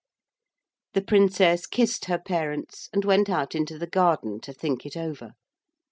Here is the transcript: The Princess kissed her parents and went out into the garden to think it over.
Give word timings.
The 0.93 1.03
Princess 1.03 1.67
kissed 1.67 2.05
her 2.05 2.17
parents 2.17 2.89
and 2.91 3.05
went 3.05 3.29
out 3.29 3.53
into 3.53 3.77
the 3.77 3.85
garden 3.85 4.39
to 4.39 4.51
think 4.51 4.83
it 4.83 4.97
over. 4.97 5.33